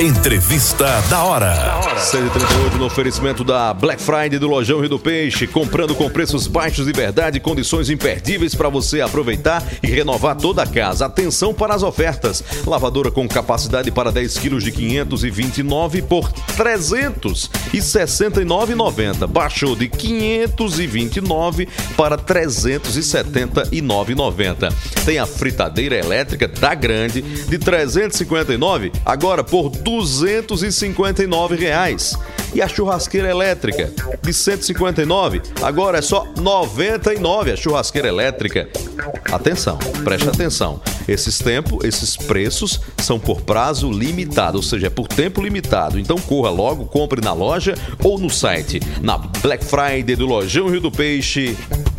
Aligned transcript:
Entrevista 0.00 0.86
da 1.10 1.24
hora. 1.24 1.78
138 1.98 2.78
no 2.78 2.86
oferecimento 2.86 3.44
da 3.44 3.74
Black 3.74 4.00
Friday 4.00 4.38
do 4.38 4.48
Lojão 4.48 4.80
Rio 4.80 4.88
do 4.88 4.98
Peixe. 4.98 5.46
Comprando 5.46 5.94
com 5.94 6.08
preços 6.08 6.46
baixos 6.46 6.86
de 6.86 6.92
verdade 6.92 7.36
e 7.36 7.40
condições 7.40 7.90
imperdíveis 7.90 8.54
para 8.54 8.70
você 8.70 9.02
aproveitar 9.02 9.62
e 9.82 9.88
renovar 9.88 10.36
toda 10.36 10.62
a 10.62 10.66
casa. 10.66 11.04
Atenção 11.04 11.52
para 11.52 11.74
as 11.74 11.82
ofertas. 11.82 12.42
Lavadora 12.66 13.10
com 13.10 13.28
capacidade 13.28 13.90
para 13.90 14.10
10 14.10 14.38
quilos 14.38 14.64
de 14.64 14.72
529 14.72 16.00
por 16.00 16.32
369,90. 16.56 19.26
Baixou 19.26 19.76
de 19.76 19.86
529 19.86 21.68
para 21.94 22.16
379,90. 22.16 24.72
Tem 25.04 25.18
a 25.18 25.26
fritadeira 25.26 25.96
elétrica 25.96 26.48
da 26.48 26.74
Grande 26.74 27.20
de 27.20 27.58
359 27.58 28.92
agora 29.04 29.44
por 29.44 29.68
259 29.90 31.56
reais. 31.56 32.16
E 32.54 32.62
a 32.62 32.68
churrasqueira 32.68 33.28
elétrica 33.28 33.92
de 34.22 34.32
159, 34.32 35.40
agora 35.62 35.98
é 35.98 36.02
só 36.02 36.26
99 36.36 37.52
a 37.52 37.56
churrasqueira 37.56 38.08
elétrica. 38.08 38.68
Atenção, 39.32 39.78
preste 40.04 40.28
atenção. 40.28 40.80
Esses 41.06 41.38
tempos, 41.38 41.84
esses 41.84 42.16
preços 42.16 42.80
são 42.98 43.18
por 43.18 43.40
prazo 43.42 43.90
limitado, 43.90 44.58
ou 44.58 44.62
seja, 44.62 44.88
é 44.88 44.90
por 44.90 45.06
tempo 45.08 45.42
limitado. 45.42 45.98
Então 45.98 46.16
corra 46.18 46.50
logo, 46.50 46.86
compre 46.86 47.20
na 47.20 47.32
loja 47.32 47.74
ou 48.02 48.18
no 48.18 48.30
site. 48.30 48.80
Na 49.00 49.18
Black 49.18 49.64
Friday 49.64 50.16
do 50.16 50.26
Lojão 50.26 50.68
Rio 50.68 50.80
do 50.80 50.90
Peixe, 50.90 51.56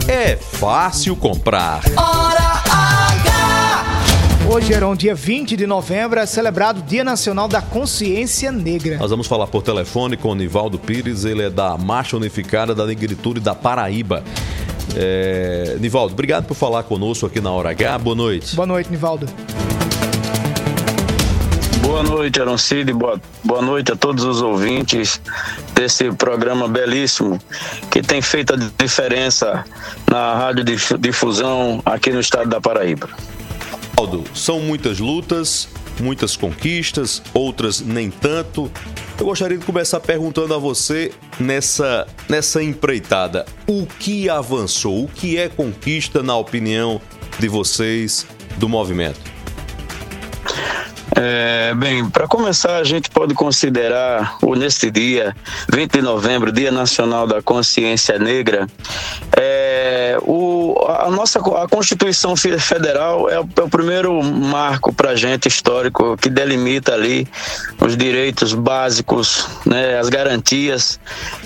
é 0.08 0.36
fácil 0.36 1.16
comprar. 1.16 1.82
Hora 1.98 2.62
H! 2.70 3.01
Hoje 4.52 4.74
era 4.74 4.86
um 4.86 4.98
dia 4.98 5.16
20 5.16 5.56
de 5.56 5.66
novembro, 5.66 6.20
é 6.20 6.26
celebrado 6.26 6.82
o 6.82 6.84
Dia 6.84 7.06
Nacional 7.06 7.48
da 7.48 7.62
Consciência 7.62 8.52
Negra. 8.52 8.98
Nós 8.98 9.10
vamos 9.10 9.26
falar 9.26 9.48
por 9.48 9.64
telefone 9.64 10.18
com 10.18 10.28
o 10.28 10.36
Nivaldo 10.36 10.78
Pires, 10.78 11.24
ele 11.24 11.44
é 11.44 11.50
da 11.50 11.78
Marcha 11.78 12.18
Unificada 12.18 12.76
da 12.76 12.86
Negritude 12.86 13.40
da 13.40 13.56
Paraíba. 13.56 14.26
É... 14.94 15.78
Nivaldo, 15.80 16.14
obrigado 16.14 16.48
por 16.48 16.54
falar 16.54 16.84
conosco 16.84 17.26
aqui 17.26 17.40
na 17.40 17.50
Hora 17.50 17.70
H. 17.70 17.98
Boa 18.00 18.14
noite. 18.14 18.54
Boa 18.54 18.66
noite, 18.66 18.92
Nivaldo. 18.92 19.26
Boa 21.82 22.04
noite, 22.04 22.42
Aroncide. 22.42 22.92
Boa, 22.92 23.22
boa 23.42 23.62
noite 23.62 23.94
a 23.94 23.96
todos 23.96 24.26
os 24.26 24.42
ouvintes 24.42 25.22
desse 25.74 26.12
programa 26.12 26.68
belíssimo 26.68 27.40
que 27.90 28.02
tem 28.02 28.22
feito 28.22 28.54
a 28.54 28.58
diferença 28.84 29.64
na 30.10 30.36
rádio 30.36 30.66
difusão 31.00 31.82
aqui 31.86 32.12
no 32.12 32.20
estado 32.20 32.50
da 32.50 32.60
Paraíba. 32.60 33.08
São 34.34 34.60
muitas 34.60 35.00
lutas, 35.00 35.68
muitas 36.00 36.36
conquistas, 36.36 37.22
outras 37.34 37.82
nem 37.82 38.10
tanto. 38.10 38.72
Eu 39.20 39.26
gostaria 39.26 39.58
de 39.58 39.66
começar 39.66 40.00
perguntando 40.00 40.54
a 40.54 40.58
você 40.58 41.12
nessa, 41.40 42.08
nessa 42.28 42.62
empreitada: 42.62 43.46
o 43.68 43.86
que 43.86 44.30
avançou? 44.30 45.06
O 45.06 45.08
que 45.08 45.38
é 45.38 45.48
conquista, 45.48 46.24
na 46.24 46.36
opinião 46.36 47.00
de 47.40 47.48
vocês, 47.48 48.26
do 48.58 48.68
movimento? 48.68 49.31
É, 51.16 51.74
bem, 51.76 52.10
para 52.10 52.28
começar, 52.28 52.78
a 52.78 52.84
gente 52.84 53.10
pode 53.10 53.34
considerar 53.34 54.38
o 54.42 54.56
neste 54.56 54.90
dia, 54.90 55.36
20 55.72 55.92
de 55.92 56.02
novembro, 56.02 56.52
Dia 56.52 56.72
Nacional 56.72 57.28
da 57.28 57.42
Consciência 57.42 58.18
Negra, 58.18 58.68
é, 59.38 60.18
o, 60.22 60.76
a 60.88 61.10
nossa 61.10 61.40
a 61.40 61.68
Constituição 61.68 62.36
Federal 62.36 63.30
é 63.30 63.40
o, 63.40 63.50
é 63.56 63.62
o 63.62 63.70
primeiro 63.70 64.22
marco 64.24 64.94
para 64.94 65.12
a 65.12 65.16
gente 65.16 65.48
histórico 65.48 66.16
que 66.18 66.30
delimita 66.30 66.94
ali 66.94 67.28
os 67.80 67.98
direitos 67.98 68.54
básicos, 68.54 69.48
né, 69.66 70.00
as 70.00 70.08
garantias 70.08 71.00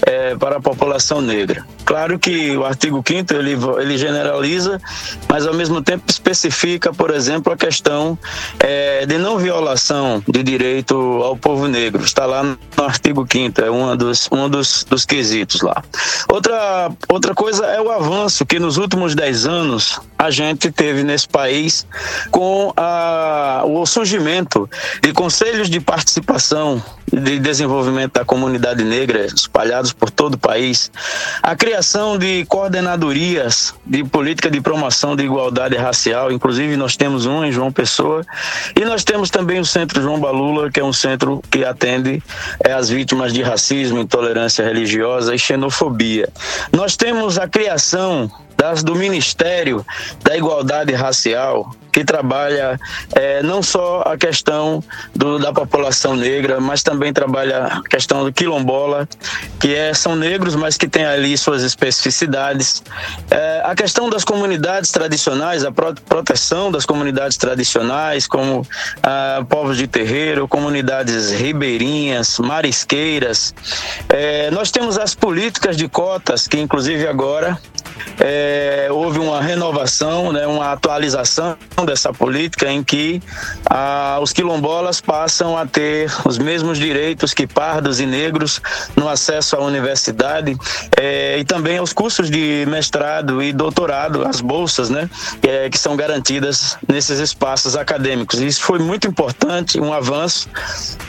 é, 0.05 0.35
para 0.35 0.57
a 0.57 0.61
população 0.61 1.21
negra. 1.21 1.65
Claro 1.85 2.17
que 2.17 2.57
o 2.57 2.65
artigo 2.65 3.03
5 3.05 3.33
ele, 3.33 3.55
ele 3.79 3.97
generaliza, 3.97 4.81
mas 5.29 5.45
ao 5.45 5.53
mesmo 5.53 5.81
tempo 5.81 6.03
especifica, 6.09 6.91
por 6.91 7.11
exemplo, 7.11 7.53
a 7.53 7.57
questão 7.57 8.17
é, 8.59 9.05
de 9.05 9.17
não 9.17 9.37
violação 9.55 10.21
de 10.27 10.43
direito 10.43 10.95
ao 11.23 11.37
povo 11.37 11.67
negro. 11.67 12.03
Está 12.03 12.25
lá 12.25 12.43
no 12.43 12.83
artigo 12.83 13.25
5 13.29 13.61
é 13.61 13.71
um 13.71 13.95
dos, 13.95 14.27
um 14.31 14.49
dos, 14.49 14.83
dos 14.83 15.05
quesitos 15.05 15.61
lá. 15.61 15.81
Outra, 16.29 16.91
outra 17.07 17.33
coisa 17.33 17.65
é 17.65 17.81
o 17.81 17.89
avanço 17.89 18.45
que 18.45 18.59
nos 18.59 18.77
últimos 18.77 19.15
10 19.15 19.45
anos 19.45 19.99
a 20.17 20.29
gente 20.29 20.71
teve 20.71 21.03
nesse 21.03 21.27
país 21.27 21.87
com 22.31 22.73
a, 22.75 23.63
o 23.65 23.85
surgimento 23.85 24.69
de 25.01 25.13
conselhos 25.13 25.69
de 25.69 25.79
participação 25.79 26.83
de 27.11 27.39
desenvolvimento 27.39 28.13
da 28.13 28.25
comunidade 28.25 28.83
negra 28.83 29.25
espalhados 29.25 29.93
por 29.93 30.09
todo 30.09 30.35
o 30.35 30.37
país, 30.37 30.91
a 31.41 31.55
criação 31.55 32.17
de 32.17 32.45
coordenadorias 32.45 33.73
de 33.85 34.03
política 34.03 34.49
de 34.49 34.59
promoção 34.59 35.15
de 35.15 35.23
igualdade 35.23 35.75
racial, 35.75 36.31
inclusive 36.31 36.75
nós 36.75 36.95
temos 36.95 37.25
um 37.25 37.43
em 37.43 37.51
João 37.51 37.71
Pessoa, 37.71 38.25
e 38.75 38.83
nós 38.83 39.03
temos 39.03 39.29
também 39.29 39.59
o 39.59 39.65
Centro 39.65 40.01
João 40.01 40.19
Balula, 40.19 40.71
que 40.71 40.79
é 40.79 40.83
um 40.83 40.93
centro 40.93 41.41
que 41.49 41.63
atende 41.63 42.21
é, 42.63 42.73
as 42.73 42.89
vítimas 42.89 43.33
de 43.33 43.41
racismo, 43.41 43.99
intolerância 43.99 44.65
religiosa 44.65 45.33
e 45.33 45.39
xenofobia. 45.39 46.29
Nós 46.71 46.95
temos 46.95 47.37
a 47.37 47.47
criação 47.47 48.31
das, 48.57 48.83
do 48.83 48.95
Ministério 48.95 49.85
da 50.23 50.35
Igualdade 50.35 50.93
Racial, 50.93 51.71
que 51.95 52.03
trabalha 52.03 52.77
é, 53.15 53.41
não 53.41 53.63
só 53.63 54.01
a 54.01 54.17
questão 54.17 54.83
do, 55.15 55.39
da 55.39 55.53
população 55.53 56.13
negra, 56.13 56.59
mas 56.59 56.83
também 56.83 57.13
trabalha 57.13 57.67
a 57.67 57.83
questão 57.83 58.25
do 58.25 58.33
quilombola, 58.33 59.07
que 59.61 59.73
é, 59.73 59.93
são 59.93 60.13
negros, 60.13 60.55
mas 60.55 60.75
que 60.75 60.89
tem 60.89 61.05
ali 61.05 61.37
suas 61.37 61.63
especificidades. 61.63 62.83
É, 63.31 63.61
a 63.63 63.73
questão 63.73 64.09
das 64.09 64.25
comunidades 64.25 64.91
tradicionais, 64.91 65.63
a 65.63 65.71
pro, 65.71 65.95
proteção 65.95 66.69
das 66.69 66.85
comunidades 66.85 67.37
tradicionais, 67.37 68.27
como 68.27 68.67
ah, 69.01 69.45
povos 69.47 69.77
de 69.77 69.87
terreiro, 69.87 70.49
comunidades 70.49 71.31
ribeirinhas, 71.31 72.39
marisqueiras. 72.39 73.55
É, 74.09 74.51
nós 74.51 74.69
temos 74.69 74.97
as 74.97 75.15
políticas 75.15 75.77
de 75.77 75.87
cotas, 75.87 76.45
que 76.45 76.59
inclusive 76.59 77.07
agora 77.07 77.57
é, 78.19 78.87
houve 78.91 79.19
uma 79.19 79.41
renovação, 79.41 80.31
né, 80.31 80.45
uma 80.47 80.71
atualização 80.71 81.57
dessa 81.85 82.13
política 82.13 82.71
em 82.71 82.83
que 82.83 83.21
ah, 83.69 84.17
os 84.21 84.31
quilombolas 84.31 85.01
passam 85.01 85.57
a 85.57 85.65
ter 85.65 86.11
os 86.25 86.37
mesmos 86.37 86.77
direitos 86.77 87.33
que 87.33 87.45
pardos 87.45 87.99
e 87.99 88.05
negros 88.05 88.61
no 88.95 89.07
acesso 89.07 89.55
à 89.55 89.59
universidade 89.59 90.55
é, 90.97 91.37
e 91.37 91.43
também 91.43 91.77
aos 91.77 91.93
cursos 91.93 92.29
de 92.29 92.65
mestrado 92.67 93.41
e 93.41 93.51
doutorado, 93.51 94.25
as 94.25 94.41
bolsas, 94.41 94.89
né, 94.89 95.09
é, 95.41 95.69
que 95.69 95.77
são 95.77 95.95
garantidas 95.95 96.77
nesses 96.87 97.19
espaços 97.19 97.75
acadêmicos. 97.75 98.39
Isso 98.39 98.61
foi 98.61 98.79
muito 98.79 99.07
importante, 99.07 99.79
um 99.79 99.93
avanço 99.93 100.49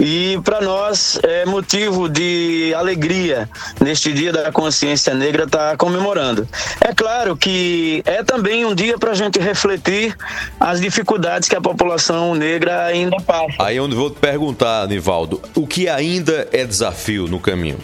e 0.01 0.39
para 0.45 0.61
nós 0.61 1.19
é 1.23 1.45
motivo 1.47 2.09
de 2.09 2.75
alegria 2.77 3.49
neste 3.81 4.13
Dia 4.13 4.33
da 4.33 4.53
Consciência 4.53 5.15
Negra 5.15 5.45
estar 5.45 5.71
tá 5.71 5.77
comemorando. 5.77 6.49
É 6.81 6.95
claro 6.95 7.37
que 7.37 8.03
é 8.05 8.23
também 8.23 8.65
um 8.65 8.75
dia 8.75 8.99
para 8.99 9.11
a 9.11 9.15
gente 9.15 9.39
refletir 9.39 10.17
as 10.61 10.81
dificuldades 10.81 11.49
que 11.49 11.57
a 11.57 11.61
população 11.61 12.35
negra 12.35 12.85
ainda 12.85 13.17
passa. 13.19 13.55
Aí 13.59 13.77
é 13.77 13.83
onde 13.83 13.95
vou 13.95 14.11
te 14.11 14.19
perguntar, 14.19 14.87
Nivaldo, 14.87 15.41
o 15.55 15.67
que 15.67 15.89
ainda 15.89 16.49
é 16.53 16.65
desafio 16.65 17.27
no 17.27 17.41
caminho? 17.41 17.79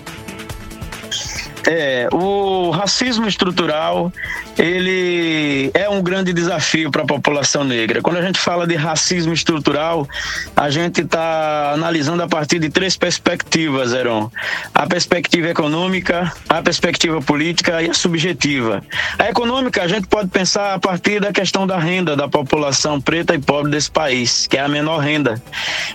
É, 1.66 2.08
o 2.12 2.70
racismo 2.70 3.26
estrutural 3.28 4.12
ele 4.58 5.51
é 5.74 5.88
um 5.88 6.02
grande 6.02 6.32
desafio 6.32 6.90
para 6.90 7.02
a 7.02 7.06
população 7.06 7.64
negra. 7.64 8.00
Quando 8.00 8.16
a 8.16 8.22
gente 8.22 8.38
fala 8.38 8.66
de 8.66 8.74
racismo 8.74 9.32
estrutural, 9.32 10.08
a 10.56 10.70
gente 10.70 11.02
está 11.02 11.72
analisando 11.74 12.22
a 12.22 12.28
partir 12.28 12.58
de 12.58 12.70
três 12.70 12.96
perspectivas, 12.96 13.92
Heron. 13.92 14.30
A 14.74 14.86
perspectiva 14.86 15.48
econômica, 15.48 16.32
a 16.48 16.62
perspectiva 16.62 17.20
política 17.20 17.82
e 17.82 17.90
a 17.90 17.94
subjetiva. 17.94 18.82
A 19.18 19.28
econômica, 19.28 19.82
a 19.82 19.88
gente 19.88 20.06
pode 20.06 20.28
pensar 20.30 20.74
a 20.74 20.78
partir 20.78 21.20
da 21.20 21.32
questão 21.32 21.66
da 21.66 21.78
renda 21.78 22.16
da 22.16 22.28
população 22.28 23.00
preta 23.00 23.34
e 23.34 23.38
pobre 23.38 23.70
desse 23.70 23.90
país, 23.90 24.46
que 24.46 24.56
é 24.56 24.60
a 24.60 24.68
menor 24.68 24.98
renda. 24.98 25.42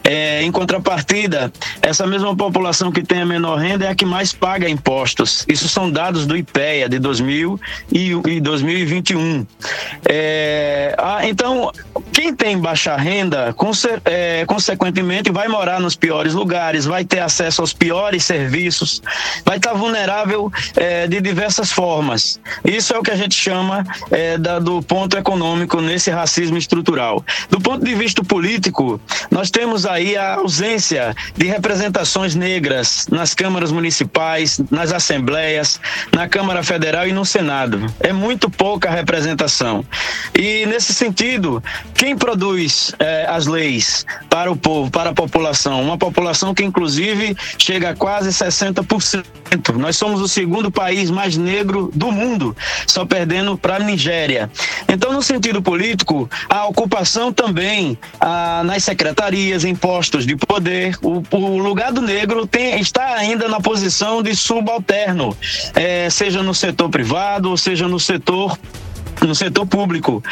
É, 0.04 0.42
em 0.44 0.52
contrapartida, 0.52 1.52
essa 1.82 2.06
mesma 2.06 2.36
população 2.36 2.92
que 2.92 3.04
tem 3.04 3.22
a 3.22 3.26
menor 3.26 3.58
renda 3.58 3.86
é 3.86 3.90
a 3.90 3.96
que 3.96 4.06
mais 4.06 4.34
paga 4.34 4.70
impostos. 4.70 5.46
Isso 5.48 5.68
são 5.68 5.90
dados 5.90 6.26
do 6.26 6.36
IPEA 6.36 6.90
de 6.90 7.00
2000 7.00 7.60
e 7.92 8.40
2021. 8.40 9.46
É, 10.08 10.96
ah, 10.98 11.28
então, 11.28 11.72
quem 12.14 12.34
tem 12.34 12.58
baixa 12.58 12.96
renda, 12.96 13.54
conse 13.54 13.88
é, 14.06 14.46
consequentemente, 14.46 15.32
vai 15.32 15.48
morar 15.48 15.80
nos 15.80 15.96
piores 15.96 16.34
lugares, 16.34 16.86
vai 16.86 17.04
ter 17.04 17.20
acesso 17.20 17.62
aos 17.62 17.74
piores 17.74 18.24
serviços, 18.24 19.02
vai 19.44 19.58
estar 19.58 19.74
vulnerável 19.74 20.52
é, 20.76 21.08
de 21.08 21.20
diversas 21.22 21.72
formas. 21.72 22.40
Isso 22.64 22.94
é 22.94 23.00
o 23.00 23.04
que 23.04 23.12
a 23.12 23.16
gente 23.16 23.36
chama 23.36 23.84
é, 24.12 24.38
da, 24.38 24.60
do 24.60 24.82
ponto 24.82 25.18
econômico 25.18 25.82
nesse 25.82 26.10
racismo 26.10 26.58
estrutural. 26.58 27.24
Do 27.50 27.60
ponto 27.60 27.84
de 27.84 27.96
vista 27.96 28.24
político, 28.24 29.00
nós 29.32 29.50
temos 29.50 29.86
aí 29.86 30.16
a 30.16 30.36
ausência 30.36 31.16
de 31.36 31.48
representações 31.48 32.36
negras 32.36 33.08
nas 33.10 33.34
câmaras 33.34 33.72
municipais, 33.72 34.60
nas 34.70 34.92
assembleias, 34.92 35.80
na 36.14 36.28
Câmara 36.28 36.64
Federal 36.64 37.08
e 37.08 37.12
no 37.12 37.26
Senado. 37.26 37.86
É 38.00 38.14
muito 38.14 38.50
pouca 38.50 38.90
representação. 38.90 39.47
E 40.38 40.66
nesse 40.66 40.94
sentido, 40.94 41.64
quem 41.94 42.16
produz 42.16 42.94
eh, 43.00 43.26
as 43.30 43.48
leis 43.48 44.06
para 44.30 44.52
o 44.52 44.56
povo, 44.56 44.92
para 44.92 45.12
a 45.12 45.14
população, 45.14 45.82
uma 45.82 45.98
população 45.98 46.54
que 46.54 46.64
inclusive 46.64 47.36
chega 47.58 47.92
a 47.92 47.96
quase 47.96 48.30
60%. 48.30 49.26
Nós 49.78 49.96
somos 49.96 50.22
o 50.22 50.28
segundo 50.28 50.70
país 50.70 51.10
mais 51.10 51.38
negro 51.38 51.90
do 51.94 52.12
mundo, 52.12 52.56
só 52.86 53.06
perdendo 53.06 53.58
para 53.58 53.78
a 53.78 53.80
Nigéria. 53.80 54.50
Então, 54.88 55.14
no 55.14 55.22
sentido 55.24 55.62
político, 55.62 56.30
a 56.50 56.66
ocupação 56.66 57.32
também 57.32 57.98
ah, 58.20 58.62
nas 58.66 58.84
secretarias, 58.84 59.64
em 59.64 59.74
postos 59.76 60.26
de 60.26 60.36
poder, 60.36 60.98
o, 61.02 61.24
o 61.32 61.58
lugar 61.58 61.92
do 61.92 62.02
negro 62.02 62.46
tem, 62.46 62.80
está 62.80 63.16
ainda 63.16 63.48
na 63.48 63.60
posição 63.60 64.22
de 64.22 64.36
subalterno, 64.36 65.36
eh, 65.76 66.10
seja 66.10 66.44
no 66.44 66.54
setor 66.54 66.90
privado, 66.90 67.50
ou 67.50 67.58
seja 67.58 67.88
no 67.88 68.00
setor 68.00 68.58
no 69.26 69.34
setor 69.34 69.66
público. 69.66 70.24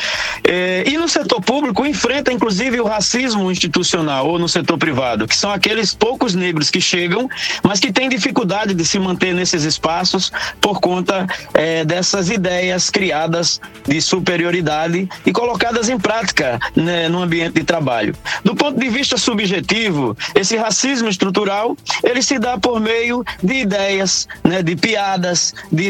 É, 0.43 0.83
e 0.85 0.97
no 0.97 1.07
setor 1.07 1.41
público 1.41 1.85
enfrenta 1.85 2.31
inclusive 2.31 2.79
o 2.79 2.85
racismo 2.85 3.51
institucional 3.51 4.27
ou 4.27 4.37
no 4.37 4.47
setor 4.47 4.77
privado, 4.77 5.27
que 5.27 5.35
são 5.35 5.51
aqueles 5.51 5.93
poucos 5.93 6.35
negros 6.35 6.69
que 6.69 6.81
chegam, 6.81 7.29
mas 7.63 7.79
que 7.79 7.91
têm 7.91 8.09
dificuldade 8.09 8.73
de 8.73 8.85
se 8.85 8.99
manter 8.99 9.33
nesses 9.33 9.63
espaços 9.63 10.31
por 10.59 10.79
conta 10.79 11.25
é, 11.53 11.83
dessas 11.85 12.29
ideias 12.29 12.89
criadas 12.89 13.59
de 13.87 14.01
superioridade 14.01 15.09
e 15.25 15.31
colocadas 15.31 15.89
em 15.89 15.97
prática 15.97 16.59
né, 16.75 17.09
no 17.09 17.21
ambiente 17.21 17.55
de 17.55 17.63
trabalho. 17.63 18.15
Do 18.43 18.55
ponto 18.55 18.79
de 18.79 18.89
vista 18.89 19.17
subjetivo, 19.17 20.17
esse 20.33 20.55
racismo 20.55 21.09
estrutural 21.09 21.75
ele 22.03 22.21
se 22.21 22.37
dá 22.37 22.57
por 22.57 22.79
meio 22.79 23.23
de 23.41 23.55
ideias, 23.55 24.27
né, 24.43 24.61
de 24.61 24.75
piadas, 24.75 25.53
de, 25.71 25.89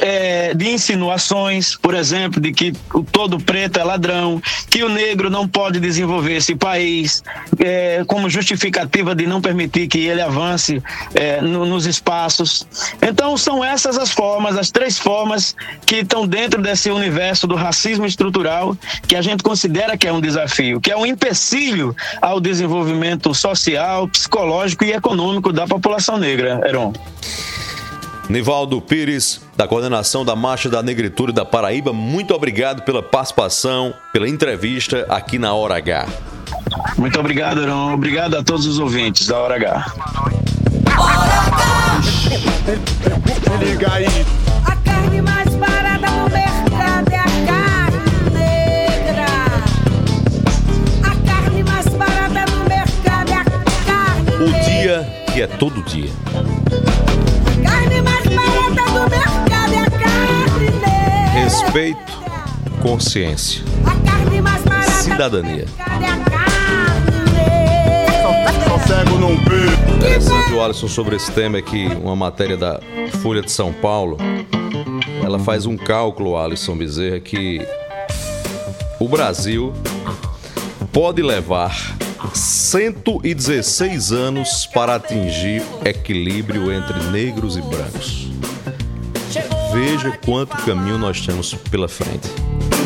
é, 0.00 0.54
de 0.54 0.70
insinuações, 0.70 1.76
por 1.76 1.94
exemplo 1.94 2.21
exemplo, 2.22 2.40
de 2.40 2.52
que 2.52 2.72
o 2.94 3.02
todo 3.02 3.38
preto 3.38 3.78
é 3.78 3.84
ladrão, 3.84 4.40
que 4.70 4.82
o 4.82 4.88
negro 4.88 5.28
não 5.28 5.48
pode 5.48 5.80
desenvolver 5.80 6.36
esse 6.36 6.54
país, 6.54 7.22
é, 7.58 8.04
como 8.06 8.30
justificativa 8.30 9.14
de 9.14 9.26
não 9.26 9.40
permitir 9.40 9.88
que 9.88 9.98
ele 10.06 10.20
avance 10.20 10.82
é, 11.14 11.40
no, 11.40 11.66
nos 11.66 11.86
espaços. 11.86 12.66
Então, 13.00 13.36
são 13.36 13.64
essas 13.64 13.98
as 13.98 14.12
formas, 14.12 14.56
as 14.56 14.70
três 14.70 14.98
formas 14.98 15.56
que 15.84 15.96
estão 15.96 16.26
dentro 16.26 16.62
desse 16.62 16.90
universo 16.90 17.46
do 17.46 17.54
racismo 17.54 18.06
estrutural 18.06 18.76
que 19.06 19.16
a 19.16 19.22
gente 19.22 19.42
considera 19.42 19.96
que 19.96 20.06
é 20.06 20.12
um 20.12 20.20
desafio, 20.20 20.80
que 20.80 20.90
é 20.90 20.96
um 20.96 21.06
empecilho 21.06 21.94
ao 22.20 22.40
desenvolvimento 22.40 23.34
social, 23.34 24.08
psicológico 24.08 24.84
e 24.84 24.92
econômico 24.92 25.52
da 25.52 25.66
população 25.66 26.18
negra, 26.18 26.60
Heron. 26.64 26.92
Nivaldo 28.32 28.80
Pires, 28.80 29.42
da 29.54 29.68
coordenação 29.68 30.24
da 30.24 30.34
Marcha 30.34 30.70
da 30.70 30.82
Negritude 30.82 31.34
da 31.34 31.44
Paraíba, 31.44 31.92
muito 31.92 32.32
obrigado 32.32 32.80
pela 32.82 33.02
participação, 33.02 33.92
pela 34.10 34.26
entrevista 34.26 35.04
aqui 35.10 35.38
na 35.38 35.52
Hora 35.52 35.76
H. 35.76 36.06
Muito 36.96 37.20
obrigado, 37.20 37.62
Heron. 37.62 37.92
Obrigado 37.92 38.34
a 38.36 38.42
todos 38.42 38.64
os 38.66 38.78
ouvintes 38.78 39.26
da 39.26 39.38
Hora 39.38 39.56
H. 39.56 39.92
Hora 40.98 41.24
H. 41.46 42.00
Liga 43.62 43.92
aí. 43.92 44.06
A 44.64 44.76
carne 44.76 45.20
mais 45.20 45.54
barata 45.56 46.10
no 46.10 46.30
mercado 46.30 47.12
é 47.12 47.18
a 47.18 47.24
carne 47.46 48.30
negra. 48.32 49.26
A 51.02 51.14
carne 51.26 51.62
mais 51.64 51.86
barata 51.88 52.50
no 52.50 52.64
mercado 52.66 53.30
é 53.30 53.34
a 53.34 53.44
carne 53.84 54.30
O 54.36 54.48
negra. 54.50 54.62
dia 54.64 55.06
que 55.34 55.42
é 55.42 55.46
todo 55.46 55.82
dia. 55.82 56.10
Carne 57.62 58.00
mais 58.02 58.11
barata 58.36 58.90
do 58.92 59.10
mercado 59.10 59.74
é 59.74 59.78
a 59.78 59.90
carne 59.90 60.70
negra. 60.70 61.30
Respeito, 61.44 62.12
consciência, 62.80 63.62
A 63.84 64.10
carne 64.10 64.40
mais 64.40 64.62
barata 64.62 64.90
cidadania. 64.90 65.66
mercado 65.76 66.04
é. 66.04 66.12
Interessante, 69.96 70.52
o 70.52 70.62
Alisson, 70.62 70.88
sobre 70.88 71.16
esse 71.16 71.30
tema 71.32 71.58
aqui, 71.58 71.86
uma 72.02 72.16
matéria 72.16 72.56
da 72.56 72.80
Folha 73.22 73.40
de 73.42 73.50
São 73.50 73.72
Paulo. 73.72 74.16
Ela 75.24 75.38
faz 75.38 75.64
um 75.66 75.76
cálculo, 75.76 76.36
Alisson 76.36 76.76
Bezerra, 76.76 77.20
que 77.20 77.60
o 78.98 79.08
Brasil 79.08 79.72
pode 80.92 81.22
levar 81.22 81.96
116 82.34 84.12
anos 84.12 84.66
para 84.66 84.94
atingir 84.96 85.62
equilíbrio 85.84 86.72
entre 86.72 86.98
negros 87.10 87.56
e 87.56 87.62
brancos. 87.62 88.28
Veja 89.72 90.12
quanto 90.24 90.56
caminho 90.64 90.98
nós 90.98 91.20
temos 91.24 91.54
pela 91.54 91.88
frente. 91.88 92.28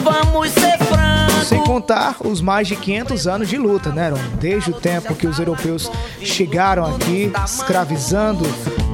Vamos 0.02 0.50
ser 0.50 0.78
francos. 0.78 1.48
Sem 1.48 1.60
contar 1.62 2.16
os 2.24 2.40
mais 2.40 2.66
de 2.66 2.74
500 2.76 3.26
anos 3.26 3.48
de 3.48 3.56
luta, 3.56 3.90
né, 3.92 4.06
Aaron? 4.06 4.18
Desde 4.40 4.70
o 4.70 4.74
tempo 4.74 5.14
que 5.14 5.26
os 5.26 5.38
europeus 5.38 5.90
chegaram 6.20 6.84
aqui, 6.84 7.30
escravizando 7.44 8.44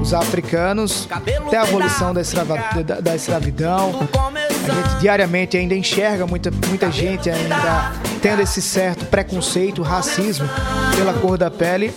os 0.00 0.12
africanos, 0.12 1.06
até 1.10 1.56
a 1.58 1.62
abolição 1.62 2.12
da, 2.12 2.20
escrava- 2.20 2.56
da- 2.82 3.00
da 3.00 3.14
escravidão. 3.16 4.06
A 4.14 4.74
gente 4.74 5.00
diariamente 5.00 5.56
ainda 5.56 5.74
enxerga 5.74 6.26
muita, 6.26 6.50
muita 6.68 6.90
gente 6.90 7.30
ainda 7.30 7.92
tendo 8.22 8.40
esse 8.40 8.62
certo 8.62 9.04
preconceito, 9.06 9.82
racismo 9.82 10.48
pela 10.96 11.12
cor 11.12 11.36
da 11.36 11.50
pele. 11.50 11.92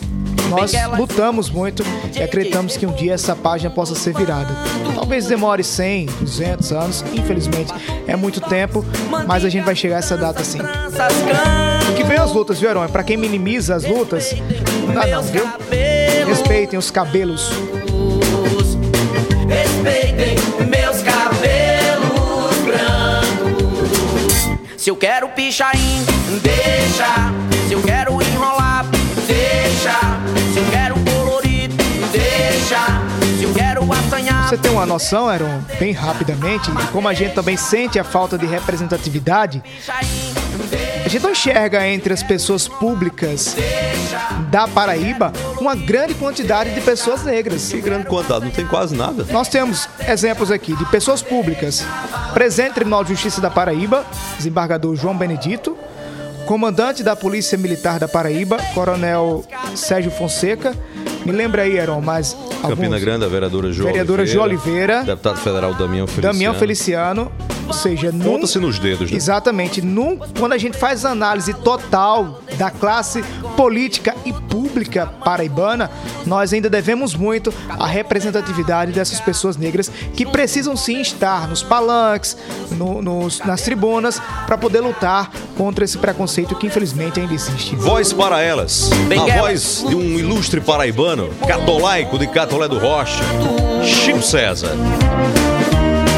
Nós 0.50 0.74
lutamos 0.98 1.50
muito 1.50 1.84
e 2.16 2.22
acreditamos 2.22 2.78
que 2.78 2.86
um 2.86 2.94
dia 2.94 3.14
essa 3.14 3.36
página 3.36 3.70
possa 3.70 3.96
ser 3.96 4.14
virada. 4.14 4.54
Talvez 4.94 5.26
demore 5.28 5.64
100, 5.64 6.08
200 6.22 6.72
anos, 6.72 7.06
infelizmente 7.14 7.74
é 8.08 8.16
muito 8.16 8.40
tempo, 8.42 8.86
mas 9.28 9.44
a 9.44 9.50
gente 9.50 9.64
vai 9.64 9.76
chegar 9.76 9.98
a 9.98 10.00
essa 10.00 10.18
data 10.18 10.44
sim. 10.44 10.60
Cantam 10.60 11.96
Que 11.96 12.04
vem 12.04 12.18
as 12.18 12.32
lutas, 12.32 12.60
viu, 12.60 12.70
Heron? 12.70 12.88
Pra 12.88 13.04
quem 13.04 13.18
minimiza 13.18 13.76
as 13.76 13.84
lutas, 13.84 14.36
não 14.86 14.94
dá 14.94 15.08
não, 15.08 15.24
viu? 15.24 15.48
Respeitem 16.28 16.78
os 16.78 16.92
cabelos. 16.92 17.50
Respeitem 19.48 20.36
meus 20.68 21.02
cabelos 21.02 22.56
brancos. 22.66 24.50
Se 24.78 24.90
eu 24.90 24.96
quero 24.96 25.30
pichain, 25.30 25.72
deixa. 25.72 25.85
Você 34.56 34.62
tem 34.62 34.72
uma 34.72 34.86
noção, 34.86 35.28
Aaron, 35.28 35.60
bem 35.78 35.92
rapidamente, 35.92 36.72
de 36.72 36.88
como 36.88 37.10
a 37.10 37.14
gente 37.14 37.36
também 37.36 37.58
sente 37.58 38.00
a 38.00 38.06
falta 38.06 38.38
de 38.38 38.46
representatividade? 38.46 39.62
A 41.04 41.10
gente 41.10 41.22
não 41.22 41.32
enxerga 41.32 41.86
entre 41.86 42.14
as 42.14 42.24
pessoas 42.24 42.66
públicas 42.66 43.54
da 44.50 44.66
Paraíba 44.66 45.34
uma 45.60 45.76
grande 45.76 46.14
quantidade 46.14 46.74
de 46.74 46.80
pessoas 46.80 47.26
negras. 47.26 47.68
Que 47.68 47.82
grande 47.82 48.06
quantidade, 48.06 48.46
não 48.46 48.52
tem 48.52 48.66
quase 48.66 48.96
nada. 48.96 49.26
Nós 49.30 49.50
temos 49.50 49.90
exemplos 50.08 50.50
aqui 50.50 50.74
de 50.74 50.86
pessoas 50.86 51.22
públicas. 51.22 51.84
Presente 52.34 52.70
no 52.70 52.76
Tribunal 52.76 53.04
de 53.04 53.10
Justiça 53.10 53.42
da 53.42 53.50
Paraíba, 53.50 54.06
desembargador 54.38 54.96
João 54.96 55.18
Benedito. 55.18 55.78
Comandante 56.46 57.04
da 57.04 57.14
Polícia 57.14 57.58
Militar 57.58 58.00
da 58.00 58.08
Paraíba, 58.08 58.56
Coronel 58.74 59.44
Sérgio 59.76 60.12
Fonseca. 60.12 60.74
Me 61.26 61.32
lembra 61.32 61.64
aí, 61.64 61.76
Heron, 61.76 62.02
mas 62.02 62.38
Campina 62.62 62.86
alguns. 62.86 63.02
Grande, 63.02 63.26
a 63.26 63.28
vereadora 63.28 63.72
Jo 63.72 63.86
Vereadora 63.86 64.26
Jo 64.26 64.42
Oliveira. 64.44 65.04
Deputado 65.04 65.38
federal 65.38 65.74
Damião 65.74 66.06
Feliciano. 66.06 66.34
Damião 66.34 66.54
Feliciano. 66.54 67.32
Ou 67.68 67.74
seja, 67.74 68.12
Conta-se 68.24 68.60
nos 68.60 68.78
dedos, 68.80 69.10
né? 69.12 69.18
Exatamente. 69.18 69.82
Num, 69.82 70.18
quando 70.40 70.54
a 70.54 70.58
gente 70.58 70.78
faz 70.78 71.04
análise 71.06 71.54
total 71.54 72.42
da 72.58 72.70
classe 72.70 73.24
política 73.58 74.16
e 74.26 74.32
pública 74.34 75.08
paraibana, 75.24 75.90
nós 76.26 76.54
ainda 76.54 76.70
devemos 76.70 77.16
muito 77.16 77.54
à 77.70 77.86
representatividade 77.86 78.92
dessas 78.92 79.20
pessoas 79.20 79.58
negras 79.58 79.92
que 80.14 80.26
precisam 80.26 80.76
sim 80.78 81.02
estar 81.02 81.48
nos 81.48 81.64
palanques, 81.64 82.38
no- 82.72 83.02
nos- 83.02 83.40
nas 83.40 83.62
tribunas, 83.62 84.22
para 84.46 84.58
poder 84.58 84.82
lutar 84.82 85.32
contra 85.58 85.84
esse 85.86 85.98
preconceito 85.98 86.56
que 86.56 86.68
infelizmente 86.68 87.20
ainda 87.20 87.34
existe. 87.34 87.76
Voz 87.76 88.14
para 88.14 88.42
elas. 88.42 88.90
A 89.36 89.40
voz 89.40 89.84
de 89.88 89.96
um 89.96 90.02
ilustre 90.20 90.62
paraibano, 90.62 91.30
catolaico 91.48 92.18
de 92.20 92.28
Catolé 92.28 92.68
do 92.68 92.78
Rocha, 92.78 93.24
Chico 93.84 94.22
César. 94.22 94.72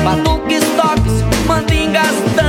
Batuques, 0.04 0.63
toques, 0.75 1.37
mantengas 1.48 2.47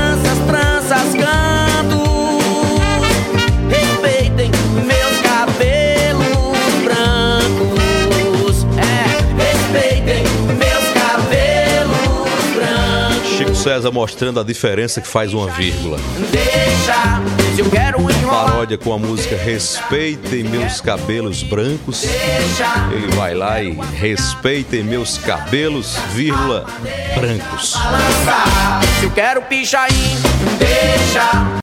César 13.59 13.91
mostrando 13.91 14.39
a 14.39 14.45
diferença 14.45 15.01
que 15.01 15.09
faz 15.09 15.35
uma 15.35 15.49
vírgula. 15.49 15.99
Deixa, 16.31 17.21
se 17.55 17.61
eu 17.61 17.69
quero 17.69 18.01
enrolar, 18.11 18.45
Paródia 18.47 18.79
com 18.79 18.93
a 18.93 18.99
música 18.99 19.37
Respeitem 19.37 20.45
Meus 20.45 20.81
Cabelos 20.81 21.43
Brancos. 21.43 22.03
deixa. 22.03 22.89
Ele 22.93 23.09
vai 23.17 23.35
lá 23.35 23.61
e 23.61 23.73
respeitem 23.97 24.85
meus 24.85 25.19
cabelos, 25.19 25.97
vírgula, 26.13 26.67
brancos. 27.17 27.75
Se 29.01 29.07
eu 29.07 29.11
quero 29.11 29.43
pichain, 29.43 29.89
deixa. 30.59 31.49